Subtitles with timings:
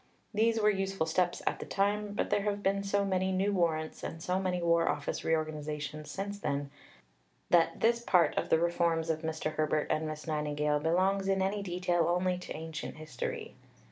[0.33, 4.01] These were useful steps at the time, but there have been so many new warrants
[4.01, 6.71] and so many War Office reorganizations since then
[7.51, 9.51] that this part of the reforms of Mr.
[9.53, 13.53] Herbert and Miss Nightingale belongs in any detail only to ancient history.